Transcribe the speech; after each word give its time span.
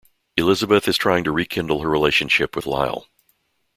Elizabeth 0.35 0.87
is 0.87 0.97
trying 0.97 1.23
to 1.23 1.31
rekindle 1.31 1.83
her 1.83 1.87
relationship 1.87 2.55
with 2.55 2.65
Lyle. 2.65 3.05